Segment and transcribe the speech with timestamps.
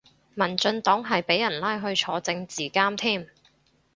[0.33, 3.29] 民進黨係俾人拉去坐政治監添